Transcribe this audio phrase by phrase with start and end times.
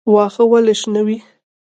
[0.13, 1.17] واښه ولې شنه وي؟